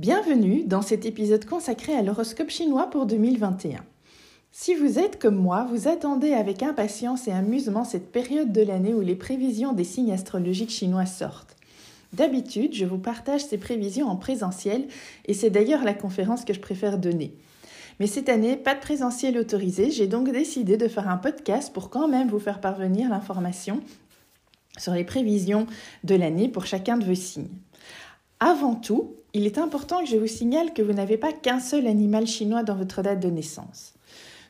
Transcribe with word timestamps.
Bienvenue 0.00 0.64
dans 0.64 0.82
cet 0.82 1.06
épisode 1.06 1.44
consacré 1.44 1.94
à 1.94 2.02
l'horoscope 2.02 2.50
chinois 2.50 2.90
pour 2.90 3.06
2021. 3.06 3.78
Si 4.50 4.74
vous 4.74 4.98
êtes 4.98 5.20
comme 5.20 5.36
moi, 5.36 5.68
vous 5.70 5.86
attendez 5.86 6.32
avec 6.32 6.64
impatience 6.64 7.28
et 7.28 7.30
amusement 7.30 7.84
cette 7.84 8.10
période 8.10 8.50
de 8.50 8.62
l'année 8.62 8.92
où 8.92 9.02
les 9.02 9.14
prévisions 9.14 9.72
des 9.72 9.84
signes 9.84 10.10
astrologiques 10.10 10.72
chinois 10.72 11.06
sortent. 11.06 11.54
D'habitude, 12.12 12.74
je 12.74 12.86
vous 12.86 12.98
partage 12.98 13.44
ces 13.44 13.56
prévisions 13.56 14.08
en 14.08 14.16
présentiel 14.16 14.88
et 15.26 15.32
c'est 15.32 15.50
d'ailleurs 15.50 15.84
la 15.84 15.94
conférence 15.94 16.44
que 16.44 16.54
je 16.54 16.60
préfère 16.60 16.98
donner. 16.98 17.36
Mais 18.00 18.08
cette 18.08 18.28
année, 18.28 18.56
pas 18.56 18.74
de 18.74 18.80
présentiel 18.80 19.38
autorisé, 19.38 19.92
j'ai 19.92 20.08
donc 20.08 20.28
décidé 20.32 20.76
de 20.76 20.88
faire 20.88 21.08
un 21.08 21.18
podcast 21.18 21.72
pour 21.72 21.88
quand 21.88 22.08
même 22.08 22.28
vous 22.28 22.40
faire 22.40 22.60
parvenir 22.60 23.08
l'information 23.10 23.80
sur 24.76 24.92
les 24.92 25.04
prévisions 25.04 25.68
de 26.02 26.16
l'année 26.16 26.48
pour 26.48 26.66
chacun 26.66 26.96
de 26.96 27.04
vos 27.04 27.14
signes. 27.14 27.46
Avant 28.40 28.74
tout, 28.74 29.14
il 29.32 29.46
est 29.46 29.58
important 29.58 30.00
que 30.00 30.06
je 30.06 30.16
vous 30.16 30.26
signale 30.26 30.72
que 30.72 30.82
vous 30.82 30.92
n'avez 30.92 31.16
pas 31.16 31.32
qu'un 31.32 31.60
seul 31.60 31.86
animal 31.86 32.26
chinois 32.26 32.62
dans 32.62 32.76
votre 32.76 33.02
date 33.02 33.20
de 33.20 33.28
naissance. 33.28 33.94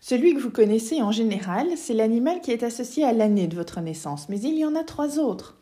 Celui 0.01 0.35
que 0.35 0.41
vous 0.41 0.51
connaissez 0.51 1.01
en 1.01 1.13
général, 1.13 1.67
c'est 1.77 1.95
l'animal 1.95 2.41
qui 2.41 2.51
est 2.51 2.63
associé 2.63 3.05
à 3.05 3.13
l'année 3.13 3.47
de 3.47 3.57
votre 3.57 3.81
naissance, 3.81 4.29
mais 4.29 4.39
il 4.41 4.59
y 4.59 4.67
en 4.67 4.75
a 4.75 4.85
trois 4.85 5.19
autres. 5.19 5.57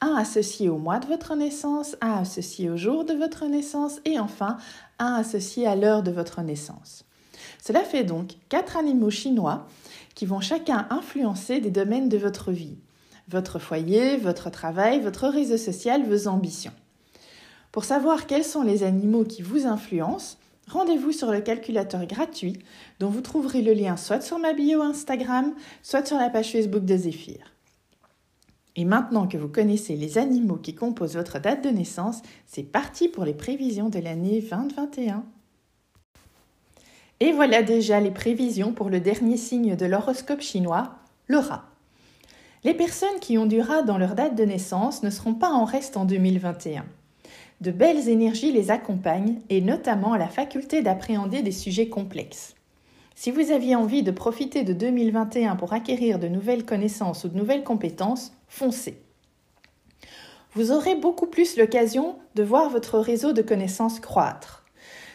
Un 0.00 0.14
associé 0.14 0.68
au 0.68 0.76
mois 0.76 0.98
de 0.98 1.06
votre 1.06 1.34
naissance, 1.34 1.96
un 2.00 2.18
associé 2.18 2.68
au 2.68 2.76
jour 2.76 3.04
de 3.04 3.14
votre 3.14 3.46
naissance 3.46 4.00
et 4.04 4.18
enfin 4.18 4.58
un 4.98 5.14
associé 5.14 5.66
à 5.66 5.74
l'heure 5.74 6.02
de 6.02 6.10
votre 6.10 6.42
naissance. 6.42 7.04
Cela 7.64 7.80
fait 7.80 8.04
donc 8.04 8.32
quatre 8.48 8.76
animaux 8.76 9.10
chinois 9.10 9.66
qui 10.14 10.26
vont 10.26 10.40
chacun 10.40 10.86
influencer 10.90 11.60
des 11.60 11.70
domaines 11.70 12.08
de 12.08 12.18
votre 12.18 12.52
vie. 12.52 12.76
Votre 13.28 13.58
foyer, 13.58 14.16
votre 14.16 14.50
travail, 14.50 15.00
votre 15.00 15.28
réseau 15.28 15.56
social, 15.56 16.02
vos 16.04 16.28
ambitions. 16.28 16.72
Pour 17.78 17.84
savoir 17.84 18.26
quels 18.26 18.42
sont 18.42 18.64
les 18.64 18.82
animaux 18.82 19.22
qui 19.22 19.40
vous 19.40 19.64
influencent, 19.64 20.36
rendez-vous 20.66 21.12
sur 21.12 21.30
le 21.30 21.40
calculateur 21.40 22.06
gratuit 22.06 22.58
dont 22.98 23.08
vous 23.08 23.20
trouverez 23.20 23.62
le 23.62 23.72
lien 23.72 23.96
soit 23.96 24.20
sur 24.20 24.40
ma 24.40 24.52
bio 24.52 24.82
Instagram, 24.82 25.54
soit 25.84 26.04
sur 26.04 26.16
la 26.16 26.28
page 26.28 26.50
Facebook 26.50 26.84
de 26.84 26.96
Zéphyr. 26.96 27.54
Et 28.74 28.84
maintenant 28.84 29.28
que 29.28 29.36
vous 29.36 29.46
connaissez 29.46 29.94
les 29.94 30.18
animaux 30.18 30.56
qui 30.56 30.74
composent 30.74 31.14
votre 31.14 31.38
date 31.38 31.62
de 31.62 31.68
naissance, 31.68 32.20
c'est 32.48 32.64
parti 32.64 33.06
pour 33.06 33.24
les 33.24 33.32
prévisions 33.32 33.90
de 33.90 34.00
l'année 34.00 34.40
2021. 34.40 35.22
Et 37.20 37.30
voilà 37.30 37.62
déjà 37.62 38.00
les 38.00 38.10
prévisions 38.10 38.72
pour 38.72 38.90
le 38.90 38.98
dernier 38.98 39.36
signe 39.36 39.76
de 39.76 39.86
l'horoscope 39.86 40.40
chinois, 40.40 40.96
le 41.28 41.38
rat. 41.38 41.66
Les 42.64 42.74
personnes 42.74 43.20
qui 43.20 43.38
ont 43.38 43.46
du 43.46 43.60
rat 43.60 43.82
dans 43.82 43.98
leur 43.98 44.16
date 44.16 44.34
de 44.34 44.42
naissance 44.42 45.04
ne 45.04 45.10
seront 45.10 45.34
pas 45.34 45.50
en 45.50 45.64
reste 45.64 45.96
en 45.96 46.06
2021 46.06 46.84
de 47.60 47.70
belles 47.70 48.08
énergies 48.08 48.52
les 48.52 48.70
accompagnent 48.70 49.40
et 49.48 49.60
notamment 49.60 50.16
la 50.16 50.28
faculté 50.28 50.82
d'appréhender 50.82 51.42
des 51.42 51.52
sujets 51.52 51.88
complexes. 51.88 52.54
Si 53.16 53.32
vous 53.32 53.50
aviez 53.50 53.74
envie 53.74 54.04
de 54.04 54.12
profiter 54.12 54.62
de 54.62 54.72
2021 54.72 55.56
pour 55.56 55.72
acquérir 55.72 56.20
de 56.20 56.28
nouvelles 56.28 56.64
connaissances 56.64 57.24
ou 57.24 57.28
de 57.28 57.36
nouvelles 57.36 57.64
compétences, 57.64 58.32
foncez. 58.46 59.02
Vous 60.54 60.70
aurez 60.70 60.94
beaucoup 60.94 61.26
plus 61.26 61.56
l'occasion 61.56 62.16
de 62.36 62.44
voir 62.44 62.70
votre 62.70 62.98
réseau 63.00 63.32
de 63.32 63.42
connaissances 63.42 63.98
croître. 63.98 64.64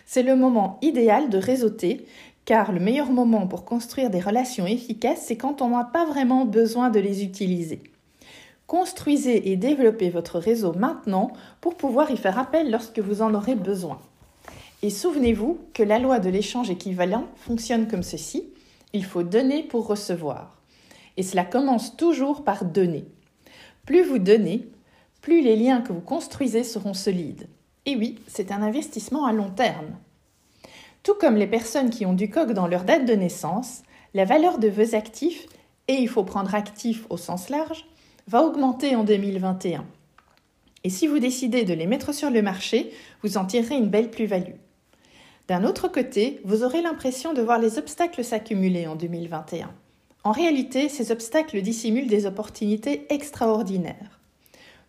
C'est 0.05 0.23
le 0.23 0.35
moment 0.35 0.79
idéal 0.81 1.29
de 1.29 1.37
réseauter, 1.37 2.05
car 2.43 2.73
le 2.73 2.81
meilleur 2.81 3.09
moment 3.09 3.47
pour 3.47 3.63
construire 3.63 4.09
des 4.09 4.19
relations 4.19 4.67
efficaces, 4.67 5.23
c'est 5.25 5.37
quand 5.37 5.61
on 5.61 5.69
n'a 5.69 5.85
pas 5.85 6.05
vraiment 6.05 6.43
besoin 6.43 6.89
de 6.89 6.99
les 6.99 7.23
utiliser. 7.23 7.81
Construisez 8.73 9.51
et 9.51 9.55
développez 9.55 10.09
votre 10.09 10.39
réseau 10.39 10.73
maintenant 10.73 11.31
pour 11.61 11.75
pouvoir 11.75 12.09
y 12.09 12.17
faire 12.17 12.39
appel 12.39 12.71
lorsque 12.71 12.97
vous 12.97 13.21
en 13.21 13.35
aurez 13.35 13.53
besoin. 13.53 13.99
Et 14.81 14.89
souvenez-vous 14.89 15.59
que 15.75 15.83
la 15.83 15.99
loi 15.99 16.17
de 16.17 16.31
l'échange 16.31 16.71
équivalent 16.71 17.27
fonctionne 17.35 17.87
comme 17.87 18.01
ceci. 18.01 18.45
Il 18.91 19.05
faut 19.05 19.21
donner 19.21 19.61
pour 19.61 19.85
recevoir. 19.85 20.59
Et 21.17 21.21
cela 21.21 21.45
commence 21.45 21.97
toujours 21.97 22.43
par 22.43 22.65
donner. 22.65 23.05
Plus 23.85 24.01
vous 24.01 24.17
donnez, 24.17 24.67
plus 25.21 25.43
les 25.43 25.55
liens 25.55 25.81
que 25.81 25.93
vous 25.93 26.01
construisez 26.01 26.63
seront 26.63 26.95
solides. 26.95 27.47
Et 27.85 27.95
oui, 27.95 28.17
c'est 28.25 28.51
un 28.51 28.63
investissement 28.63 29.27
à 29.27 29.33
long 29.33 29.51
terme. 29.51 29.99
Tout 31.03 31.13
comme 31.13 31.35
les 31.35 31.45
personnes 31.45 31.91
qui 31.91 32.07
ont 32.07 32.13
du 32.13 32.27
coq 32.27 32.53
dans 32.53 32.65
leur 32.65 32.85
date 32.85 33.05
de 33.05 33.13
naissance, 33.13 33.83
la 34.15 34.25
valeur 34.25 34.57
de 34.57 34.67
vos 34.67 34.95
actifs, 34.95 35.45
et 35.87 35.93
il 35.93 36.09
faut 36.09 36.23
prendre 36.23 36.55
actif 36.55 37.05
au 37.11 37.17
sens 37.17 37.49
large, 37.49 37.85
va 38.27 38.43
augmenter 38.43 38.95
en 38.95 39.03
2021. 39.03 39.85
Et 40.83 40.89
si 40.89 41.07
vous 41.07 41.19
décidez 41.19 41.63
de 41.63 41.73
les 41.73 41.87
mettre 41.87 42.13
sur 42.13 42.29
le 42.29 42.41
marché, 42.41 42.91
vous 43.21 43.37
en 43.37 43.45
tirerez 43.45 43.75
une 43.75 43.89
belle 43.89 44.11
plus-value. 44.11 44.55
D'un 45.47 45.63
autre 45.63 45.87
côté, 45.87 46.39
vous 46.43 46.63
aurez 46.63 46.81
l'impression 46.81 47.33
de 47.33 47.41
voir 47.41 47.59
les 47.59 47.77
obstacles 47.77 48.23
s'accumuler 48.23 48.87
en 48.87 48.95
2021. 48.95 49.73
En 50.23 50.31
réalité, 50.31 50.87
ces 50.87 51.11
obstacles 51.11 51.61
dissimulent 51.61 52.07
des 52.07 52.25
opportunités 52.25 53.05
extraordinaires. 53.09 54.19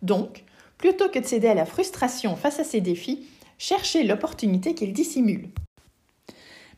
Donc, 0.01 0.43
plutôt 0.77 1.09
que 1.09 1.19
de 1.19 1.25
céder 1.25 1.47
à 1.47 1.53
la 1.53 1.65
frustration 1.65 2.35
face 2.35 2.59
à 2.59 2.63
ces 2.63 2.79
défis, 2.79 3.27
cherchez 3.57 4.03
l'opportunité 4.03 4.75
qu'ils 4.75 4.93
dissimulent. 4.93 5.49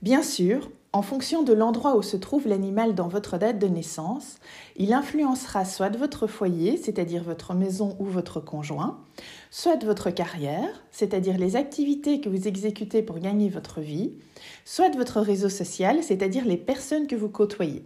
Bien 0.02 0.24
sûr, 0.24 0.72
en 0.94 1.02
fonction 1.02 1.44
de 1.44 1.54
l'endroit 1.54 1.96
où 1.98 2.02
se 2.02 2.18
trouve 2.18 2.48
l'animal 2.48 2.96
dans 2.96 3.08
votre 3.08 3.38
date 3.38 3.60
de 3.60 3.68
naissance, 3.68 4.38
il 4.78 4.94
influencera 4.94 5.66
soit 5.66 5.96
votre 5.96 6.28
foyer, 6.28 6.78
c'est-à-dire 6.78 7.24
votre 7.24 7.54
maison 7.54 7.96
ou 8.00 8.06
votre 8.06 8.40
conjoint, 8.40 9.00
soit 9.52 9.84
votre 9.84 10.10
carrière, 10.10 10.84
c'est-à-dire 10.92 11.38
les 11.38 11.56
activités 11.56 12.22
que 12.22 12.30
vous 12.30 12.48
exécutez 12.48 13.02
pour 13.02 13.20
gagner 13.20 13.50
votre 13.50 13.82
vie, 13.82 14.14
soit 14.66 14.96
votre 14.96 15.20
réseau 15.20 15.50
social, 15.50 16.04
c'est-à-dire 16.04 16.46
les 16.46 16.58
personnes 16.58 17.08
que 17.08 17.16
vous 17.16 17.30
côtoyez. 17.30 17.86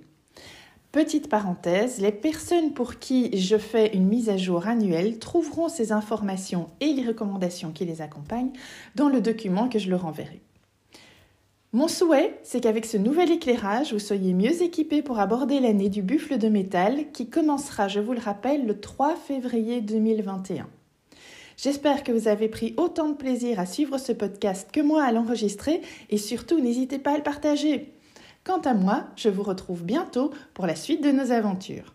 Petite 0.92 1.30
parenthèse, 1.30 2.02
les 2.02 2.12
personnes 2.12 2.74
pour 2.74 3.00
qui 3.00 3.38
je 3.38 3.58
fais 3.58 3.96
une 3.96 4.08
mise 4.08 4.30
à 4.30 4.36
jour 4.36 4.68
annuelle 4.68 5.20
trouveront 5.20 5.70
ces 5.70 5.92
informations 5.92 6.70
et 6.82 6.94
les 6.94 7.08
recommandations 7.08 7.72
qui 7.72 7.86
les 7.86 8.02
accompagnent 8.02 8.52
dans 8.96 9.08
le 9.08 9.22
document 9.22 9.70
que 9.70 9.80
je 9.80 9.90
leur 9.90 10.06
enverrai. 10.06 10.42
Mon 11.74 11.88
souhait, 11.88 12.38
c'est 12.44 12.60
qu'avec 12.60 12.86
ce 12.86 12.98
nouvel 12.98 13.32
éclairage, 13.32 13.94
vous 13.94 14.00
soyez 14.00 14.34
mieux 14.34 14.62
équipés 14.62 15.02
pour 15.02 15.20
aborder 15.20 15.62
l'année 15.62 15.88
du 15.88 16.02
buffle 16.02 16.38
de 16.38 16.50
métal 16.50 17.10
qui 17.14 17.30
commencera, 17.30 17.88
je 17.88 18.02
vous 18.02 18.12
le 18.12 18.20
rappelle, 18.20 18.66
le 18.66 18.78
3 18.78 19.16
février 19.16 19.80
2021. 19.80 20.68
J'espère 21.56 22.04
que 22.04 22.12
vous 22.12 22.28
avez 22.28 22.50
pris 22.50 22.74
autant 22.76 23.08
de 23.08 23.16
plaisir 23.16 23.58
à 23.58 23.66
suivre 23.66 23.98
ce 24.00 24.12
podcast 24.12 24.70
que 24.74 24.82
moi 24.82 25.06
à 25.06 25.14
l'enregistrer 25.14 25.82
et 26.10 26.18
surtout 26.18 26.60
n'hésitez 26.60 27.00
pas 27.00 27.14
à 27.14 27.18
le 27.18 27.24
partager. 27.24 27.94
Quant 28.44 28.60
à 28.60 28.74
moi, 28.74 29.06
je 29.16 29.30
vous 29.30 29.44
retrouve 29.44 29.86
bientôt 29.86 30.32
pour 30.54 30.66
la 30.66 30.76
suite 30.76 31.02
de 31.02 31.12
nos 31.12 31.32
aventures. 31.32 31.94